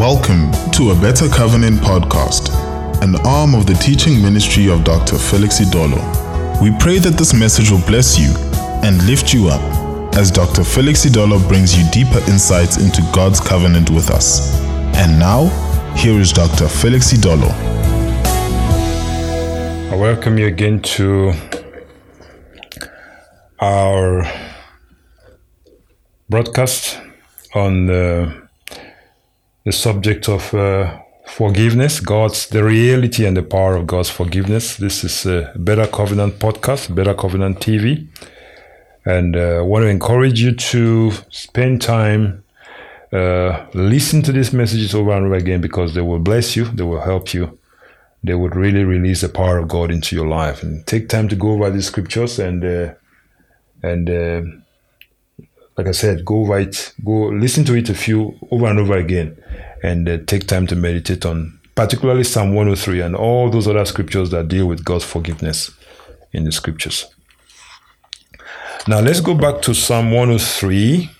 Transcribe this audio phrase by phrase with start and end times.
[0.00, 2.48] Welcome to a Better Covenant podcast,
[3.02, 5.18] an arm of the teaching ministry of Dr.
[5.18, 6.00] Felix Idolor.
[6.62, 8.32] We pray that this message will bless you
[8.82, 9.60] and lift you up
[10.16, 10.64] as Dr.
[10.64, 14.58] Felix Idolor brings you deeper insights into God's covenant with us.
[14.96, 15.48] And now,
[15.94, 16.66] here is Dr.
[16.66, 17.52] Felix Idolor.
[19.92, 21.34] I welcome you again to
[23.60, 24.24] our
[26.30, 26.98] broadcast
[27.54, 28.48] on the,
[29.64, 34.76] the subject of uh, forgiveness, God's the reality and the power of God's forgiveness.
[34.76, 38.06] This is a Better Covenant podcast, Better Covenant TV,
[39.04, 42.42] and uh, I want to encourage you to spend time
[43.12, 46.84] uh, listen to these messages over and over again because they will bless you, they
[46.84, 47.58] will help you,
[48.22, 50.62] they would really release the power of God into your life.
[50.62, 52.94] And take time to go over these scriptures and uh,
[53.82, 54.42] and uh,
[55.80, 59.42] like I said, go it, go listen to it a few over and over again,
[59.82, 64.28] and uh, take time to meditate on particularly Psalm 103 and all those other scriptures
[64.28, 65.70] that deal with God's forgiveness
[66.34, 67.06] in the scriptures.
[68.86, 71.10] Now let's go back to Psalm 103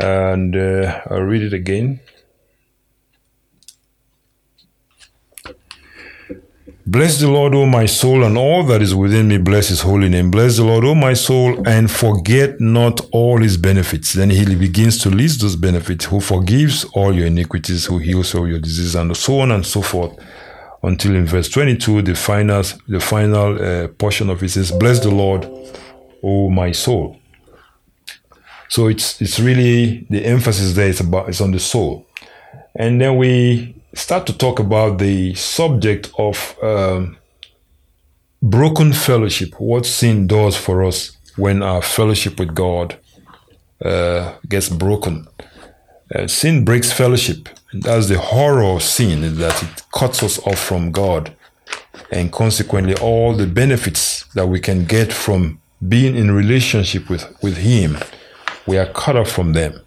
[0.00, 2.00] and uh, I'll read it again.
[6.86, 9.38] Bless the Lord, O my soul, and all that is within me.
[9.38, 10.30] Bless his holy name.
[10.30, 14.12] Bless the Lord, O my soul, and forget not all his benefits.
[14.12, 18.46] Then he begins to list those benefits who forgives all your iniquities, who heals all
[18.46, 20.14] your diseases, and so on and so forth.
[20.82, 25.10] Until in verse 22, the final, the final uh, portion of it says, Bless the
[25.10, 25.48] Lord,
[26.22, 27.16] O my soul.
[28.68, 32.06] So it's it's really the emphasis there is about it's on the soul,
[32.74, 37.16] and then we start to talk about the subject of um,
[38.42, 39.58] broken fellowship.
[39.60, 42.98] What sin does for us when our fellowship with God
[43.84, 45.26] uh, gets broken.
[46.14, 47.48] Uh, sin breaks fellowship.
[47.72, 51.34] That's the horror of sin is that it cuts us off from God,
[52.10, 57.56] and consequently, all the benefits that we can get from being in relationship with with
[57.56, 57.96] Him
[58.66, 59.80] we are cut off from them.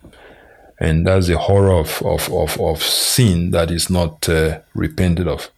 [0.80, 5.50] And that's the horror of, of, of, of sin that is not uh, repented of.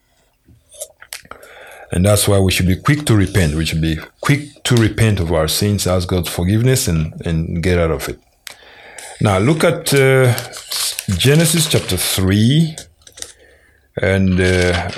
[1.92, 3.56] And that's why we should be quick to repent.
[3.56, 7.80] We should be quick to repent of our sins, ask God's forgiveness, and, and get
[7.80, 8.20] out of it.
[9.22, 10.34] Now, look at uh,
[11.18, 12.76] Genesis chapter 3
[14.02, 14.90] and uh,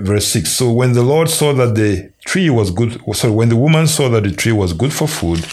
[0.00, 0.50] verse 6.
[0.50, 4.08] So, when the Lord saw that the tree was good, sorry, when the woman saw
[4.10, 5.46] that the tree was good for food,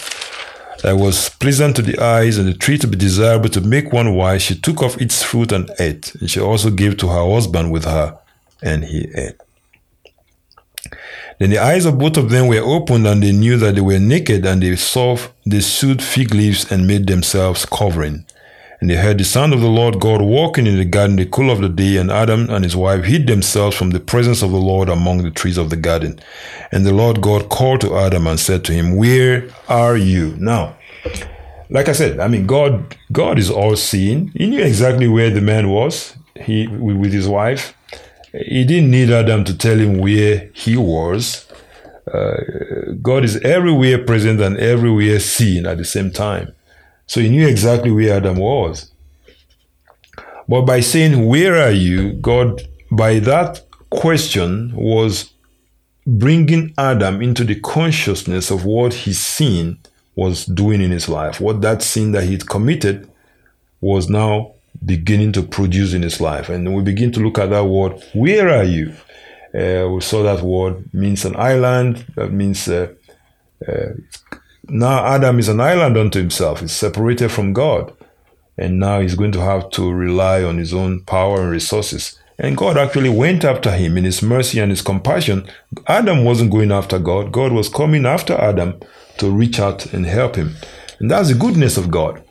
[0.84, 4.16] that was pleasant to the eyes and the tree to be desirable to make one
[4.16, 6.16] wise, she took of its fruit and ate.
[6.16, 8.18] And she also gave to her husband with her,
[8.62, 9.36] and he ate.
[11.40, 14.00] Then the eyes of both of them were opened, and they knew that they were
[14.00, 18.26] naked, and they saw they sewed fig leaves and made themselves covering.
[18.80, 21.52] And they heard the sound of the Lord God walking in the garden the cool
[21.52, 24.58] of the day, and Adam and his wife hid themselves from the presence of the
[24.58, 26.20] Lord among the trees of the garden.
[26.72, 30.34] And the Lord God called to Adam and said to him, Where are you?
[30.38, 30.78] Now,
[31.70, 34.30] like I said, I mean, God, God is all seeing.
[34.30, 36.16] He knew exactly where the man was.
[36.40, 37.76] He with his wife.
[38.32, 41.48] He didn't need Adam to tell him where he was.
[42.12, 42.38] Uh,
[43.02, 46.54] God is everywhere present and everywhere seen at the same time.
[47.10, 48.92] So he knew exactly where Adam was.
[50.48, 52.14] But by saying, Where are you?
[52.14, 52.62] God,
[52.92, 55.34] by that question, was
[56.06, 59.80] bringing Adam into the consciousness of what his sin
[60.16, 61.42] was doing in his life.
[61.42, 63.10] What that sin that he'd committed
[63.82, 64.54] was now
[64.86, 66.48] beginning to produce in his life.
[66.48, 68.94] And we begin to look at that word, Where are you?
[69.52, 72.94] Uh, we saw that word means an island, that means uh,
[73.68, 73.94] uh,
[74.70, 76.62] now Adam is an island unto himself.
[76.62, 77.94] He's separated from God.
[78.58, 82.20] And now he's going to have to rely on his own power and resources.
[82.38, 85.50] And God actually went after him in his mercy and his compassion.
[85.88, 87.32] Adam wasn't going after God.
[87.32, 88.80] God was coming after Adam
[89.18, 90.56] to reach out and help him.
[91.00, 92.24] And that's the goodness of God.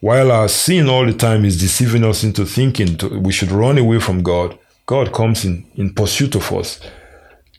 [0.00, 3.78] While our sin all the time is deceiving us into thinking to, we should run
[3.78, 6.80] away from God, God comes in, in pursuit of us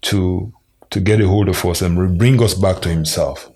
[0.01, 0.51] to,
[0.89, 3.49] to get a hold of us and bring us back to himself.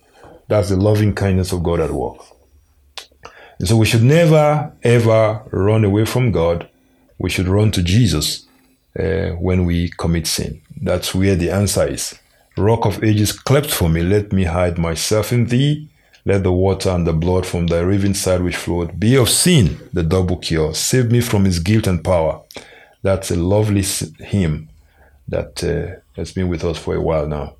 [0.47, 2.17] That's the loving kindness of God at work.
[3.59, 6.69] And so we should never, ever run away from God.
[7.17, 8.45] We should run to Jesus
[8.97, 10.61] uh, when we commit sin.
[10.81, 12.17] That's where the answer is.
[12.55, 15.89] Rock of ages, cleft for me, let me hide myself in thee.
[16.25, 19.77] Let the water and the blood from thy raving side which flowed be of sin,
[19.93, 20.73] the double cure.
[20.73, 22.41] Save me from his guilt and power.
[23.01, 23.83] That's a lovely
[24.19, 24.69] hymn
[25.29, 27.56] that uh, has been with us for a while now.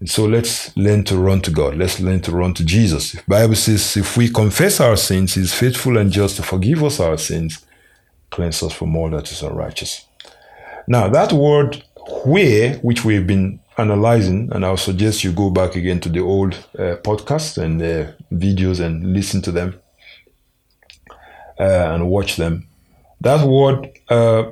[0.00, 1.76] And so let's learn to run to God.
[1.76, 3.14] Let's learn to run to Jesus.
[3.14, 7.00] If Bible says if we confess our sins, He's faithful and just to forgive us
[7.00, 7.64] our sins
[8.34, 10.06] cleanse us from all that is unrighteous.
[10.88, 11.82] Now, that word
[12.24, 16.54] where, which we've been analyzing, and I'll suggest you go back again to the old
[16.76, 19.80] uh, podcasts and uh, videos and listen to them
[21.60, 22.66] uh, and watch them.
[23.20, 24.50] That word uh,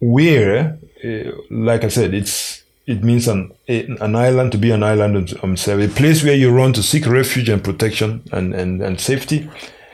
[0.00, 2.53] where, uh, like I said, it's
[2.86, 6.72] it means an an island to be an island himself, a place where you run
[6.74, 9.48] to seek refuge and protection and, and, and safety.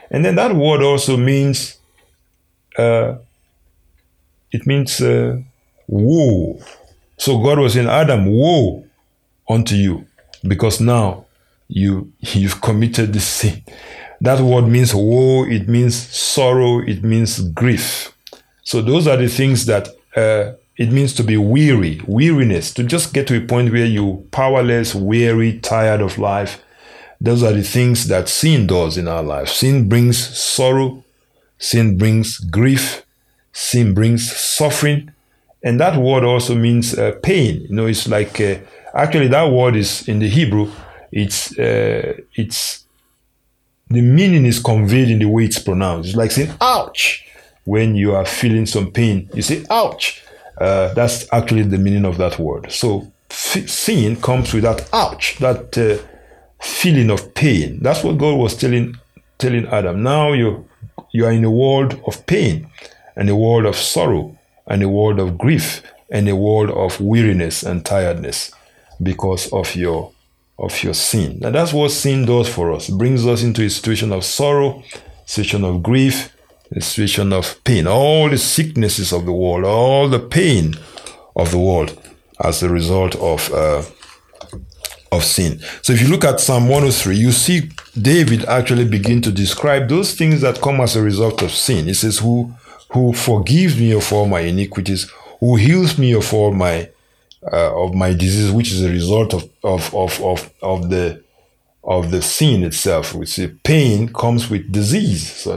[0.09, 1.77] And then that word also means
[2.77, 3.15] uh,
[4.51, 5.37] it means uh,
[5.87, 6.59] woe.
[7.17, 8.85] So God was saying, Adam, woe
[9.49, 10.05] unto you,
[10.45, 11.25] because now
[11.69, 13.63] you you've committed this sin.
[14.19, 18.13] That word means woe, it means sorrow, it means grief.
[18.63, 23.13] So those are the things that uh, it means to be weary, weariness, to just
[23.13, 26.59] get to a point where you powerless, weary, tired of life.
[27.19, 29.49] Those are the things that sin does in our life.
[29.49, 31.03] Sin brings sorrow,
[31.59, 33.05] sin brings grief,
[33.53, 35.11] sin brings suffering,
[35.61, 37.61] and that word also means uh, pain.
[37.69, 38.55] You know, it's like uh,
[38.95, 40.71] actually that word is in the Hebrew.
[41.11, 42.85] It's uh, it's
[43.87, 46.09] the meaning is conveyed in the way it's pronounced.
[46.09, 47.23] It's like saying "ouch"
[47.65, 49.29] when you are feeling some pain.
[49.35, 50.23] You say "ouch."
[50.57, 52.71] Uh, that's actually the meaning of that word.
[52.71, 55.97] So f- sin comes with that ouch, that uh,
[56.61, 57.79] feeling of pain.
[57.81, 58.97] That's what God was telling
[59.37, 60.03] telling Adam.
[60.03, 60.67] Now you
[61.11, 62.69] you are in a world of pain,
[63.15, 64.37] and a world of sorrow,
[64.67, 68.51] and a world of grief, and a world of weariness and tiredness
[69.01, 70.11] because of your
[70.59, 71.39] of your sin.
[71.43, 72.89] And that's what sin does for us.
[72.89, 74.83] It brings us into a situation of sorrow,
[75.25, 76.35] situation of grief,
[76.71, 80.75] the situation of pain, all the sicknesses of the world, all the pain
[81.35, 81.97] of the world
[82.43, 83.83] as a result of uh,
[85.11, 85.59] of sin.
[85.81, 87.69] So if you look at Psalm 103, you see
[88.01, 91.85] David actually begin to describe those things that come as a result of sin.
[91.85, 92.53] He says, "Who
[92.91, 96.89] who forgives me of all my iniquities, who heals me of all my
[97.51, 101.21] uh, of my disease, which is a result of of of of, of the
[101.83, 103.13] of the sin itself.
[103.13, 105.31] We say pain comes with disease.
[105.31, 105.53] So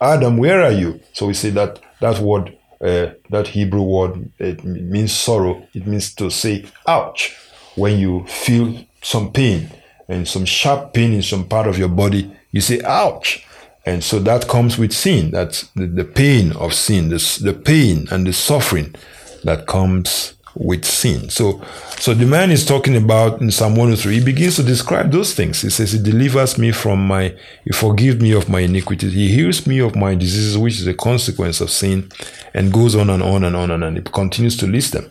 [0.00, 1.00] Adam, where are you?
[1.12, 5.66] So we say that that word, uh, that Hebrew word, it means sorrow.
[5.72, 7.36] It means to say ouch
[7.76, 9.70] when you feel some pain
[10.08, 12.32] and some sharp pain in some part of your body.
[12.50, 13.46] You say ouch.
[13.84, 15.30] And so that comes with sin.
[15.30, 18.96] That's the, the pain of sin, the, the pain and the suffering
[19.44, 21.28] that comes with sin.
[21.28, 21.60] So,
[21.98, 25.62] so the man is talking about in Psalm 103, he begins to describe those things.
[25.62, 29.66] He says, He delivers me from my, He forgives me of my iniquities, He heals
[29.66, 32.10] me of my diseases, which is a consequence of sin,
[32.54, 33.96] and goes on and on and on and on.
[33.96, 35.10] He continues to list them.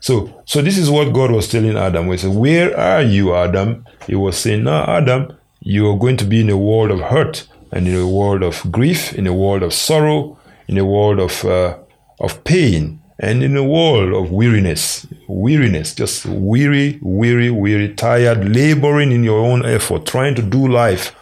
[0.00, 2.10] So, so this is what God was telling Adam.
[2.10, 3.86] He said, Where are you, Adam?
[4.06, 7.48] He was saying, Now, Adam, you are going to be in a world of hurt
[7.72, 10.38] and in a world of grief, in a world of sorrow,
[10.68, 11.78] in a world of uh,
[12.20, 19.12] of pain and in a world of weariness, weariness, just weary, weary, weary, tired, laboring
[19.12, 21.14] in your own effort, trying to do life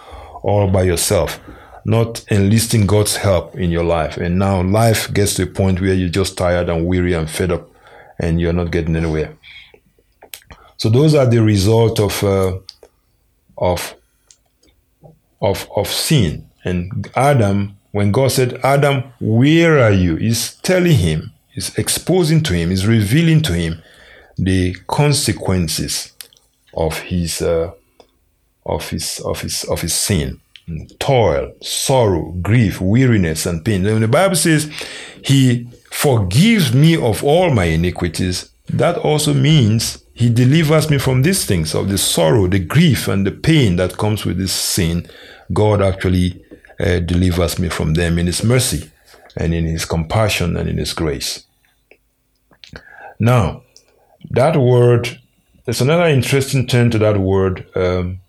[0.43, 1.39] all by yourself,
[1.85, 4.17] not enlisting God's help in your life.
[4.17, 7.53] And now life gets to a point where you're just tired and weary and fed
[7.53, 7.69] up
[8.19, 9.37] and you're not getting anywhere.
[10.79, 12.59] So those are the result of uh,
[13.59, 13.95] of
[15.41, 16.49] of of sin.
[16.65, 20.17] And Adam, when God said, Adam, where are you?
[20.17, 23.83] He's telling him is exposing to him, is revealing to him
[24.37, 26.13] the consequences
[26.75, 27.71] of his uh,
[28.65, 30.41] of his of his of his sin.
[31.01, 33.83] Toil, sorrow, grief, weariness, and pain.
[33.83, 34.71] When the Bible says
[35.25, 41.45] he forgives me of all my iniquities, that also means he delivers me from these
[41.45, 45.09] things of the sorrow, the grief, and the pain that comes with this sin.
[45.53, 46.43] God actually
[46.79, 48.92] uh, delivers me from them in his mercy
[49.37, 51.47] and in his compassion and in his grace.
[53.19, 53.63] Now,
[54.31, 55.21] that word,
[55.65, 57.67] there's another interesting turn to that word.
[57.77, 58.21] Um,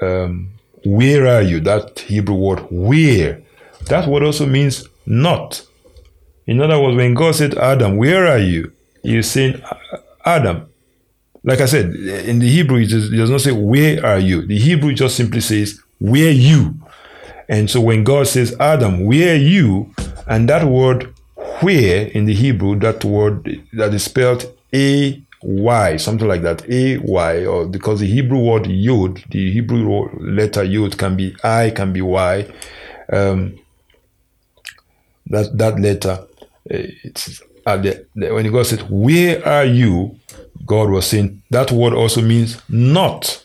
[0.00, 0.50] um,
[0.84, 1.60] where are you?
[1.60, 3.42] That Hebrew word, where.
[3.86, 5.64] That word also means not.
[6.46, 8.72] In other words, when God said, Adam, where are you?
[9.02, 9.62] He's saying,
[10.24, 10.68] Adam.
[11.44, 14.46] Like I said, in the Hebrew, it does not say, where are you?
[14.46, 16.76] The Hebrew just simply says, where you.
[17.48, 19.92] And so when God says, Adam, where are you,
[20.26, 21.14] and that word
[21.60, 26.98] where in the Hebrew, that word that is spelled A Y, something like that, A
[26.98, 31.92] Y, or because the Hebrew word Yod, the Hebrew letter Yod can be I, can
[31.92, 32.46] be Y.
[33.12, 33.58] Um,
[35.26, 36.26] that that letter,
[36.70, 40.16] eh, it's at the, when God said, "Where are you?"
[40.64, 43.44] God was saying that word also means not,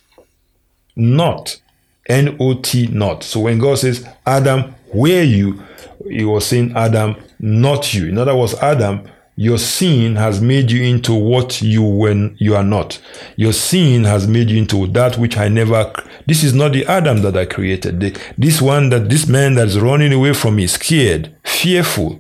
[0.96, 1.60] not,
[2.08, 3.24] N O T, not.
[3.24, 5.64] So when God says, "Adam, where you?"
[6.10, 8.08] he was saying, Adam, not you.
[8.08, 12.64] In other words, Adam, your sin has made you into what you when you are
[12.64, 13.00] not.
[13.36, 15.94] Your sin has made you into that which I never.
[16.26, 18.00] This is not the Adam that I created.
[18.00, 22.20] The, this one that this man that is running away from me, scared, fearful,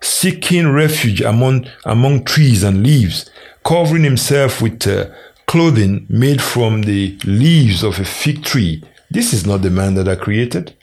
[0.00, 3.30] seeking refuge among among trees and leaves,
[3.62, 5.10] covering himself with uh,
[5.46, 8.82] clothing made from the leaves of a fig tree.
[9.10, 10.74] This is not the man that I created.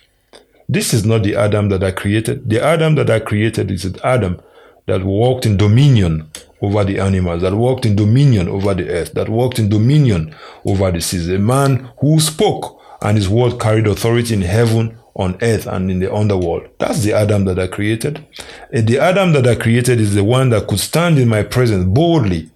[0.72, 2.50] This is not the Adam that I created.
[2.50, 4.42] The Adam that I created is the Adam
[4.88, 9.28] that walked in dominion over the animals, that walked in dominion over the earth, that
[9.28, 11.28] walked in dominion over the seas.
[11.28, 16.00] A man who spoke and his word carried authority in heaven, on earth, and in
[16.00, 16.70] the underworld.
[16.80, 18.26] That's the Adam that I created.
[18.72, 21.84] And the Adam that I created is the one that could stand in my presence
[21.84, 22.50] boldly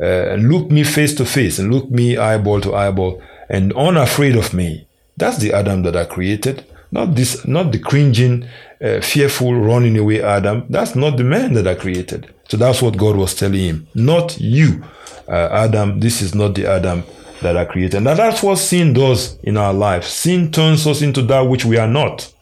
[0.00, 4.34] uh, and look me face to face and look me eyeball to eyeball and unafraid
[4.34, 4.88] of me.
[5.16, 6.64] That's the Adam that I created.
[6.92, 8.48] Not this, not the cringing,
[8.82, 10.66] uh, fearful, running away Adam.
[10.68, 12.32] That's not the man that I created.
[12.48, 13.88] So that's what God was telling him.
[13.94, 14.84] Not you,
[15.28, 16.00] uh, Adam.
[16.00, 17.04] This is not the Adam
[17.42, 17.98] that I created.
[17.98, 20.04] And that's what sin does in our life.
[20.04, 22.32] Sin turns us into that which we are not.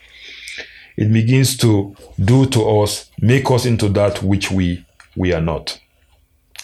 [0.96, 5.78] It begins to do to us, make us into that which we we are not.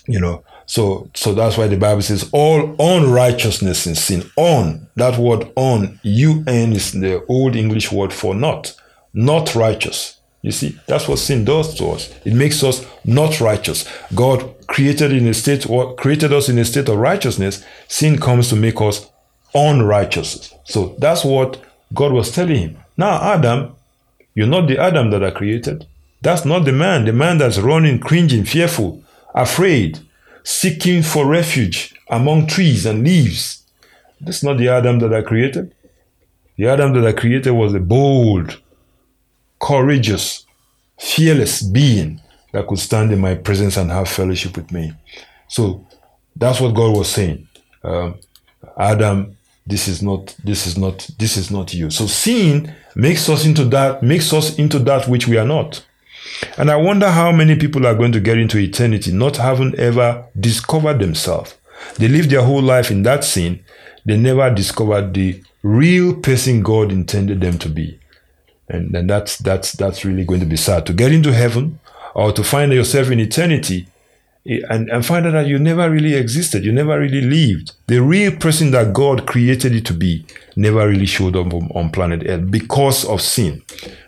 [0.07, 4.30] You know, so so that's why the Bible says all unrighteousness and sin.
[4.37, 8.75] On that word on, un is the old English word for not,
[9.12, 10.21] not righteous.
[10.42, 12.14] You see, that's what sin does to us.
[12.26, 13.88] It makes us not righteous.
[14.14, 17.64] God created in a state or created us in a state of righteousness.
[17.88, 19.11] Sin comes to make us
[19.54, 20.52] unrighteous.
[20.64, 21.62] So that's what
[21.94, 22.76] God was telling him.
[22.97, 23.75] Now, Adam,
[24.35, 25.87] you're not the Adam that I created.
[26.21, 29.02] That's not the man, the man that's running, cringing, fearful,
[29.35, 30.00] afraid,
[30.45, 33.65] seeking for refuge among trees and leaves.
[34.21, 35.75] That's not the Adam that I created.
[36.57, 38.61] The Adam that I created was a bold,
[39.59, 40.47] courageous,
[40.99, 42.21] fearless being
[42.53, 44.93] that could stand in my presence and have fellowship with me.
[45.49, 45.85] So
[46.37, 47.49] that's what God was saying.
[47.83, 48.17] Um,
[48.79, 49.37] Adam,
[49.67, 51.91] this is not, this is not, this is not you.
[51.91, 55.85] So sin makes us into that, makes us into that which we are not.
[56.59, 60.25] And I wonder how many people are going to get into eternity not having ever
[60.38, 61.54] discovered themselves.
[61.97, 63.61] They live their whole life in that sin.
[64.04, 67.99] They never discovered the real person God intended them to be.
[68.69, 70.87] And then that's that's that's really going to be sad.
[70.87, 71.81] To get into heaven
[72.14, 73.87] or to find yourself in eternity
[74.47, 77.73] eh, and, and find out that you never really existed, you never really lived.
[77.88, 80.25] The real person that God created you to be
[80.57, 83.62] never really showed up on, on planet Earth because of sin.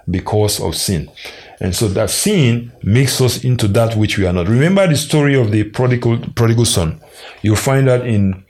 [0.08, 1.10] Because of sin.
[1.60, 4.48] And so that sin makes us into that which we are not.
[4.48, 7.00] Remember the story of the prodigal, prodigal son.
[7.42, 8.44] You'll find that in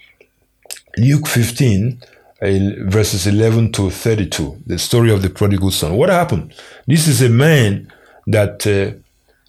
[0.97, 2.03] Luke 15,
[2.43, 2.47] uh,
[2.81, 5.97] verses 11 to 32, the story of the prodigal son.
[5.97, 6.53] What happened?
[6.87, 7.93] This is a man
[8.27, 8.97] that uh,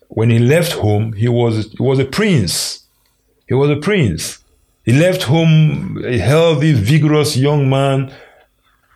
[0.10, 2.84] when he left home, he was, he was a prince.
[3.48, 4.40] He was a prince.
[4.86, 8.14] He left home a healthy, vigorous young man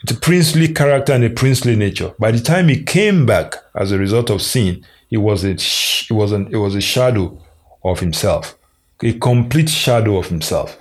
[0.03, 2.13] it's a princely character and a princely nature.
[2.17, 6.13] By the time he came back as a result of sin, he was a he
[6.13, 7.39] was an, it was a shadow
[7.84, 8.58] of himself,
[9.03, 10.77] a complete shadow of himself.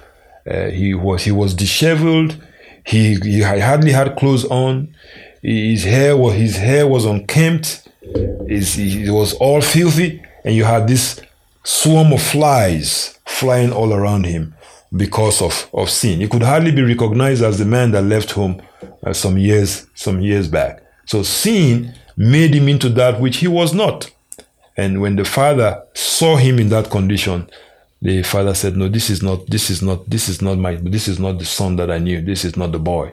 [0.50, 2.37] Uh, he was he was disheveled.
[2.87, 4.95] He he hardly had clothes on.
[5.43, 7.89] His hair was his hair was unkempt.
[8.49, 11.21] His, he was all filthy, and you had this
[11.62, 14.55] swarm of flies flying all around him
[14.97, 16.21] because of, of sin.
[16.21, 18.61] He could hardly be recognized as the man that left home
[19.04, 20.83] uh, some years some years back.
[21.07, 24.11] So sin made him into that which he was not.
[24.76, 27.50] And when the father saw him in that condition,
[28.02, 29.47] the father said, "No, this is not.
[29.47, 30.09] This is not.
[30.09, 30.76] This is not my.
[30.76, 32.23] This is not the son that I knew.
[32.23, 33.12] This is not the boy."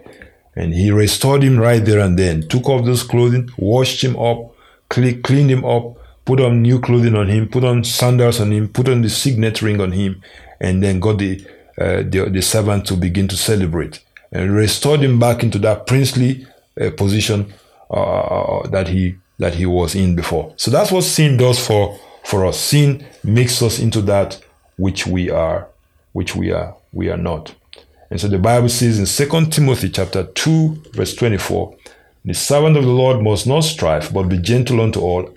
[0.55, 2.47] And he restored him right there and then.
[2.47, 4.55] Took off those clothing, washed him up,
[4.89, 8.89] cleaned him up, put on new clothing on him, put on sandals on him, put
[8.89, 10.21] on the signet ring on him,
[10.59, 11.45] and then got the
[11.79, 16.45] uh, the, the servant to begin to celebrate and restored him back into that princely
[16.79, 17.53] uh, position
[17.89, 20.53] uh, that he that he was in before.
[20.57, 22.59] So that's what sin does for for us.
[22.59, 24.41] Sin makes us into that
[24.77, 25.67] which we are,
[26.13, 27.55] which we are, we are not.
[28.09, 31.75] And so the Bible says in Second Timothy chapter 2, verse 24,
[32.25, 35.33] the servant of the Lord must not strive, but be gentle unto all,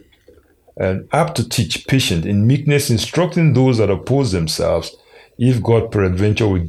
[0.76, 4.96] and apt to teach, patient, in meekness, instructing those that oppose themselves,
[5.40, 6.66] if God peradventure will,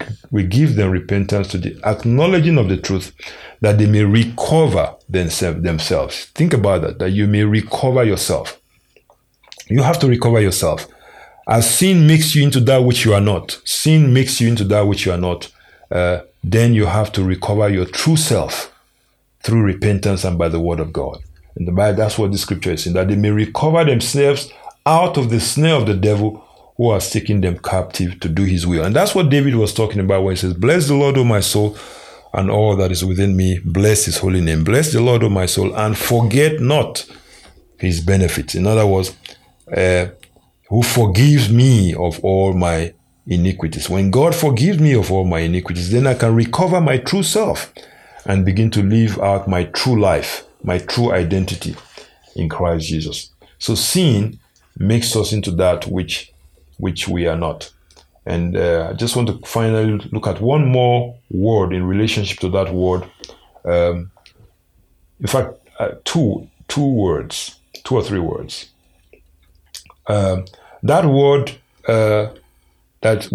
[0.47, 3.13] give them repentance to the acknowledging of the truth,
[3.59, 6.25] that they may recover themselves.
[6.27, 8.61] Think about that, that you may recover yourself.
[9.67, 10.87] You have to recover yourself.
[11.49, 14.87] As sin makes you into that which you are not, sin makes you into that
[14.87, 15.51] which you are not,
[15.91, 18.73] uh, then you have to recover your true self
[19.43, 21.21] through repentance and by the word of God.
[21.57, 24.49] And the Bible, that's what the scripture is saying, that they may recover themselves
[24.85, 26.47] out of the snare of the devil
[26.81, 28.83] who has taken them captive to do his will.
[28.83, 31.39] And that's what David was talking about when he says, Bless the Lord, O my
[31.39, 31.77] soul,
[32.33, 33.59] and all that is within me.
[33.63, 34.63] Bless his holy name.
[34.63, 37.05] Bless the Lord, O my soul, and forget not
[37.77, 38.55] his benefits.
[38.55, 39.15] In other words,
[39.71, 40.07] uh,
[40.69, 42.95] who forgives me of all my
[43.27, 43.87] iniquities.
[43.87, 47.71] When God forgives me of all my iniquities, then I can recover my true self
[48.25, 51.75] and begin to live out my true life, my true identity
[52.35, 53.29] in Christ Jesus.
[53.59, 54.39] So sin
[54.75, 56.30] makes us into that which
[56.81, 57.71] which we are not.
[58.25, 62.49] And uh, I just want to finally look at one more word in relationship to
[62.49, 63.03] that word.
[63.65, 64.11] Um,
[65.19, 68.69] in fact, uh, two two words, two or three words.
[70.07, 70.41] Uh,
[70.83, 71.51] that word,
[71.87, 72.29] uh,
[73.01, 73.27] that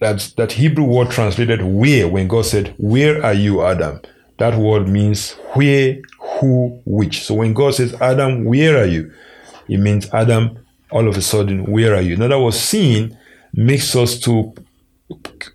[0.00, 4.00] that that Hebrew word translated "where" when God said, "Where are you, Adam?"
[4.38, 7.22] That word means where, who, which.
[7.24, 9.12] So when God says, "Adam, where are you?"
[9.68, 10.58] it means Adam.
[10.94, 12.16] All of a sudden, where are you?
[12.16, 13.18] Now, that was sin
[13.52, 14.54] makes us to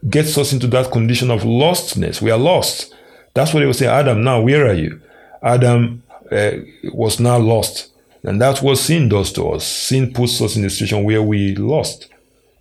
[0.10, 2.22] gets us into that condition of lostness.
[2.22, 2.93] We are lost.
[3.34, 5.01] That's what they would say, Adam, now where are you?
[5.41, 6.51] Adam uh,
[6.93, 7.91] was now lost.
[8.24, 9.65] And that's what sin does to us.
[9.65, 12.10] Sin puts us in a situation where we lost.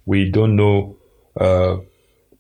[0.07, 0.97] We don't know
[1.39, 1.79] uh,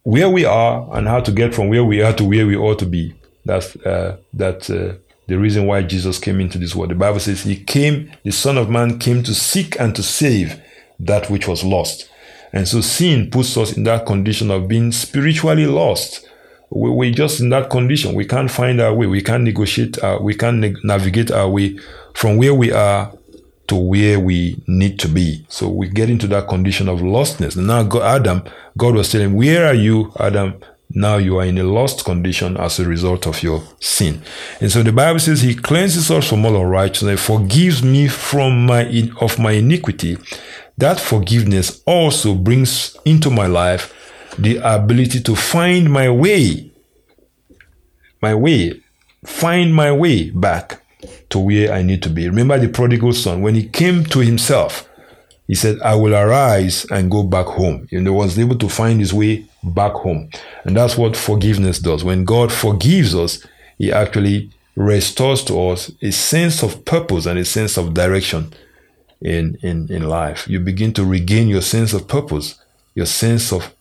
[0.04, 2.78] where we are and how to get from where we are to where we ought
[2.78, 3.14] to be.
[3.44, 6.90] That's uh, that uh, the reason why Jesus came into this world.
[6.90, 10.60] The Bible says he came, the Son of Man came to seek and to save
[10.98, 12.10] that which was lost.
[12.52, 16.26] And so sin puts us in that condition of being spiritually lost.
[16.70, 18.14] We, we're just in that condition.
[18.14, 19.06] We can't find our way.
[19.06, 20.02] We can't negotiate.
[20.02, 21.78] Our, we can't ne- navigate our way
[22.14, 23.12] from where we are
[23.66, 25.44] to where we need to be.
[25.50, 27.54] So we get into that condition of lostness.
[27.54, 28.44] And now God, Adam,
[28.78, 30.58] God was telling, where are you, Adam?
[30.90, 34.22] Now you are in a lost condition as a result of your sin.
[34.60, 39.10] And so the Bible says he cleanses us from all unrighteousness, forgives me from my,
[39.20, 40.16] of my iniquity
[40.78, 43.92] that forgiveness also brings into my life
[44.38, 46.70] the ability to find my way,
[48.22, 48.80] my way,
[49.26, 50.80] find my way back
[51.30, 52.28] to where I need to be.
[52.28, 54.88] Remember the prodigal son, when he came to himself,
[55.48, 57.88] he said, I will arise and go back home.
[57.90, 60.30] And he was able to find his way back home.
[60.64, 62.04] And that's what forgiveness does.
[62.04, 63.44] When God forgives us,
[63.78, 68.52] he actually restores to us a sense of purpose and a sense of direction
[69.20, 70.46] in, in, in life.
[70.48, 72.60] You begin to regain your sense of purpose,
[72.94, 73.74] your sense of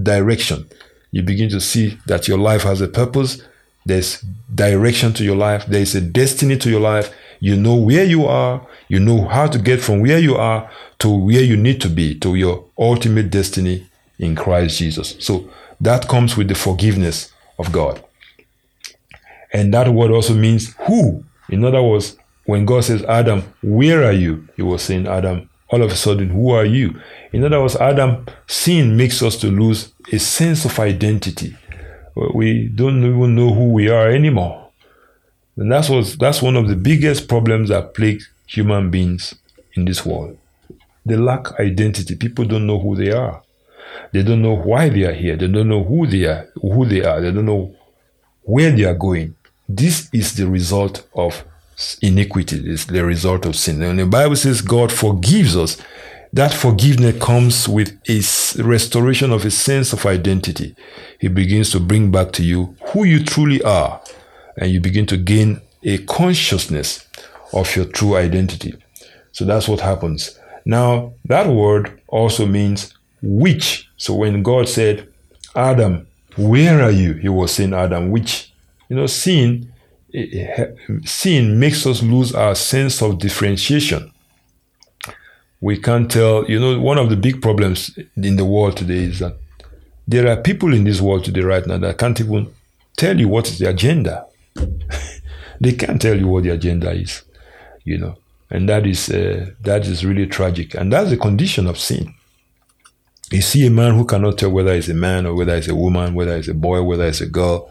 [0.00, 0.68] direction.
[1.12, 3.42] You begin to see that your life has a purpose.
[3.86, 4.20] There's
[4.54, 5.66] direction to your life.
[5.66, 7.14] There is a destiny to your life.
[7.40, 8.66] You know where you are.
[8.88, 12.14] You know how to get from where you are to where you need to be,
[12.20, 13.86] to your ultimate destiny
[14.20, 15.16] in Christ Jesus.
[15.18, 18.04] So that comes with the forgiveness of God.
[19.52, 21.24] And that word also means who.
[21.48, 24.46] In other words, when God says, Adam, where are you?
[24.56, 27.00] He was saying, Adam, all of a sudden, who are you?
[27.32, 31.56] In other words, Adam, sin makes us to lose a sense of identity.
[32.34, 34.68] We don't even know who we are anymore.
[35.56, 39.34] And that's what that's one of the biggest problems that plague human beings
[39.74, 40.36] in this world.
[41.06, 42.16] They lack identity.
[42.16, 43.42] People don't know who they are.
[44.12, 45.36] They don't know why they are here.
[45.36, 47.20] They don't know who they are, who they are.
[47.20, 47.74] They don't know
[48.42, 49.34] where they are going.
[49.68, 51.44] This is the result of
[52.02, 53.82] iniquity is the result of sin.
[53.82, 55.76] And the Bible says God forgives us.
[56.32, 60.76] That forgiveness comes with a restoration of a sense of identity.
[61.18, 64.00] He begins to bring back to you who you truly are,
[64.56, 67.04] and you begin to gain a consciousness
[67.52, 68.74] of your true identity.
[69.32, 70.38] So that's what happens.
[70.64, 73.88] Now, that word also means which.
[73.96, 75.08] So when God said,
[75.54, 76.06] Adam,
[76.36, 77.14] where are you?
[77.14, 78.52] He was saying, Adam, which.
[78.88, 79.72] You know, sin
[81.04, 84.12] sin makes us lose our sense of differentiation.
[85.60, 89.18] We can't tell, you know, one of the big problems in the world today is
[89.18, 89.36] that
[90.08, 92.52] there are people in this world today right now that can't even
[92.96, 94.26] tell you what is the agenda.
[95.60, 97.22] they can't tell you what the agenda is,
[97.84, 98.16] you know,
[98.50, 102.14] and that is uh, that is really tragic, and that's the condition of sin.
[103.30, 105.74] You see a man who cannot tell whether it's a man or whether it's a
[105.74, 107.70] woman, whether it's a boy, whether it's a girl,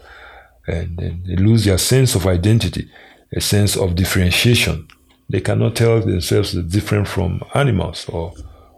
[0.66, 2.90] and, they lose their sense of identity,
[3.34, 4.88] a sense of differentiation.
[5.28, 8.32] They cannot tell themselves different from animals or,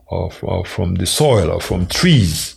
[0.08, 2.56] or, or from the soil or from trees.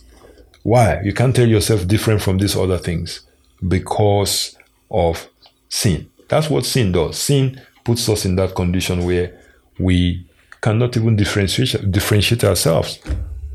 [0.64, 1.00] Why?
[1.02, 3.20] You can't tell yourself different from these other things
[3.66, 4.56] because
[4.90, 5.28] of
[5.68, 6.10] sin.
[6.28, 7.16] That's what sin does.
[7.16, 9.40] Sin puts us in that condition where
[9.78, 10.28] we
[10.60, 12.98] cannot even differentiate, differentiate ourselves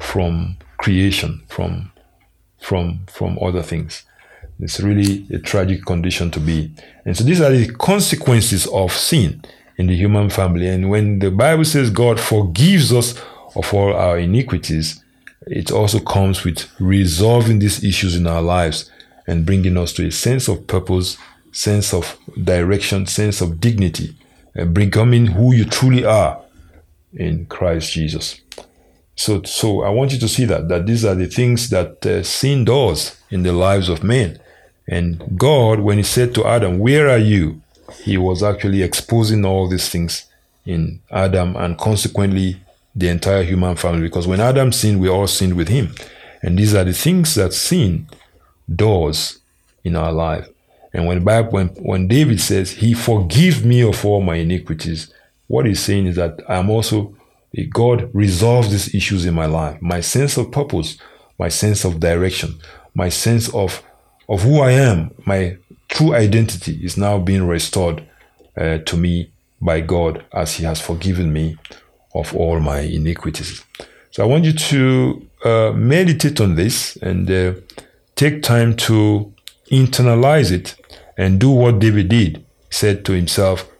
[0.02, 1.92] from creation, from,
[2.60, 4.04] from, from other things.
[4.60, 6.72] It's really a tragic condition to be.
[7.06, 9.44] And so these are the consequences of sin
[9.78, 10.68] in the human family.
[10.68, 13.18] And when the Bible says God forgives us
[13.56, 15.04] of all our iniquities,
[15.48, 18.92] it also comes with resolving these issues in our lives
[19.26, 21.18] and bringing us to a sense of purpose,
[21.52, 24.16] sense of direction, sense of dignity,
[24.54, 26.42] and becoming who you truly are
[27.14, 28.41] in Christ Jesus.
[29.16, 32.24] So, so I want you to see that that these are the things that uh,
[32.24, 34.40] sin does in the lives of men.
[34.88, 37.62] And God, when He said to Adam, "Where are you?"
[38.04, 40.26] He was actually exposing all these things
[40.66, 42.58] in Adam, and consequently
[42.96, 44.02] the entire human family.
[44.02, 45.94] Because when Adam sinned, we all sinned with him,
[46.42, 48.08] and these are the things that sin
[48.74, 49.40] does
[49.84, 50.48] in our life.
[50.94, 55.14] And when Bible, when when David says, "He forgive me of all my iniquities,"
[55.48, 57.14] what he's saying is that I'm also
[57.70, 59.82] God resolves these issues in my life.
[59.82, 60.98] My sense of purpose,
[61.38, 62.60] my sense of direction,
[62.94, 63.84] my sense of
[64.30, 65.58] of who I am, my
[65.90, 68.08] true identity is now being restored
[68.56, 71.58] uh, to me by God as He has forgiven me
[72.16, 73.64] of all my iniquities.
[74.12, 77.54] So I want you to uh, meditate on this and uh,
[78.16, 79.34] take time to
[79.72, 80.76] internalize it
[81.18, 82.38] and do what David did.
[82.38, 83.71] He said to himself,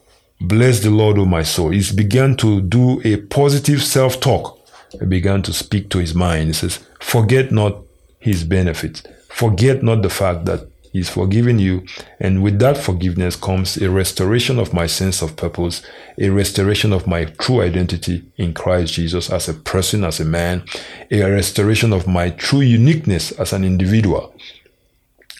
[0.44, 1.70] Bless the Lord, O my soul.
[1.70, 4.58] He began to do a positive self talk.
[5.00, 6.48] He began to speak to his mind.
[6.48, 7.78] He says, Forget not
[8.20, 9.04] his benefits.
[9.30, 11.86] Forget not the fact that he's forgiven you.
[12.20, 15.84] And with that forgiveness comes a restoration of my sense of purpose,
[16.18, 20.64] a restoration of my true identity in Christ Jesus as a person, as a man,
[21.12, 24.34] a restoration of my true uniqueness as an individual.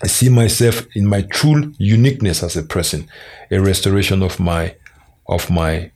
[0.04, 3.08] I see myself in my true uniqueness as a person,
[3.50, 4.76] a restoration of my
[5.32, 5.92] of my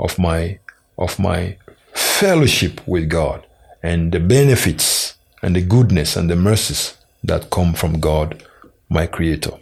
[0.00, 0.58] of my
[0.98, 1.56] of my
[1.94, 3.46] fellowship with God
[3.82, 8.42] and the benefits and the goodness and the mercies that come from God,
[8.88, 9.52] my creator.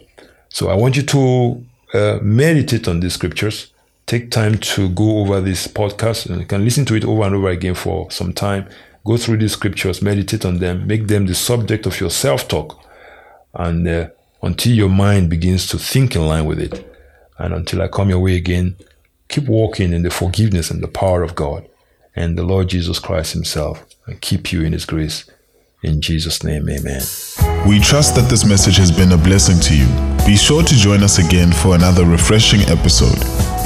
[0.49, 3.71] So I want you to uh, meditate on these scriptures.
[4.05, 7.35] Take time to go over this podcast and you can listen to it over and
[7.35, 8.67] over again for some time.
[9.05, 12.83] Go through these scriptures, meditate on them, make them the subject of your self talk,
[13.55, 14.09] and uh,
[14.43, 16.87] until your mind begins to think in line with it.
[17.37, 18.75] And until I come your way again,
[19.31, 21.67] keep walking in the forgiveness and the power of God
[22.15, 25.27] and the Lord Jesus Christ Himself and keep you in His grace.
[25.83, 27.01] In Jesus' name, amen.
[27.67, 29.87] We trust that this message has been a blessing to you.
[30.27, 33.17] Be sure to join us again for another refreshing episode.